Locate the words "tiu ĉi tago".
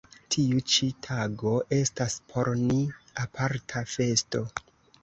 0.35-1.53